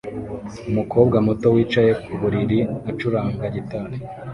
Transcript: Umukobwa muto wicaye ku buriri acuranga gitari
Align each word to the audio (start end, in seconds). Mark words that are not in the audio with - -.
Umukobwa 0.69 1.17
muto 1.27 1.47
wicaye 1.55 1.91
ku 2.03 2.11
buriri 2.19 2.59
acuranga 2.89 3.43
gitari 3.55 3.97